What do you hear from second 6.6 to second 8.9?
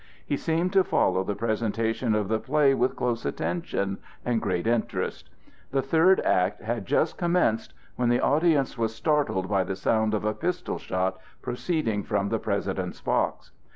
had just commenced, when the audience